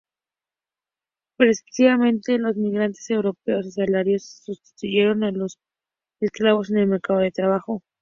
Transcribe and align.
Progresivamente, 1.37 2.39
los 2.39 2.57
inmigrantes 2.57 3.07
europeos 3.11 3.67
asalariados 3.67 4.41
sustituyeron 4.43 5.23
a 5.23 5.29
los 5.29 5.59
esclavos 6.19 6.71
en 6.71 6.77
el 6.79 6.87
mercado 6.87 7.19
de 7.19 7.29
trabajo. 7.29 7.83